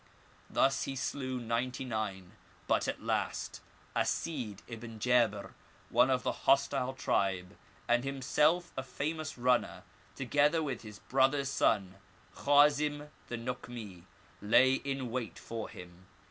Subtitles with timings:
[0.49, 2.31] Thus he slew ninety nine;
[2.65, 3.61] but at last
[3.95, 5.51] Asid ibn Jdbir,
[5.91, 7.55] one of the hostile tribe,
[7.87, 9.83] and himself a famous runner,
[10.15, 11.97] together with his brother's son,
[12.35, 14.05] Khazim the Nokmi,
[14.41, 16.07] lay in wait for him.